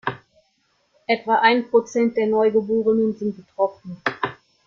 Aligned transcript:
Etwa 1.05 1.41
ein 1.43 1.69
Prozent 1.69 2.17
der 2.17 2.25
Neugeborenen 2.25 3.13
sind 3.15 3.37
betroffen. 3.37 4.01